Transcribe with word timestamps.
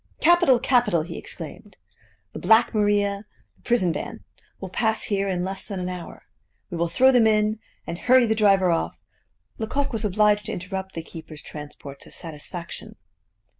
"Capital! 0.19 0.59
capital!" 0.59 1.03
he 1.03 1.15
exclaimed. 1.15 1.77
"The 2.33 2.39
Black 2.39 2.73
Maria, 2.73 3.27
the 3.57 3.61
prison 3.61 3.93
van, 3.93 4.21
will 4.59 4.69
pass 4.71 5.03
here 5.03 5.27
in 5.29 5.43
less 5.43 5.67
than 5.67 5.79
an 5.79 5.89
hour; 5.89 6.23
we 6.71 6.77
will 6.77 6.89
throw 6.89 7.11
them 7.11 7.27
in, 7.27 7.59
and 7.85 7.99
hurry 7.99 8.25
the 8.25 8.33
driver 8.33 8.71
off" 8.71 8.97
Lecoq 9.59 9.93
was 9.93 10.03
obliged 10.03 10.47
to 10.47 10.53
interrupt 10.53 10.95
the 10.95 11.03
keeper's 11.03 11.43
transports 11.43 12.07
of 12.07 12.15
satisfaction. 12.15 12.95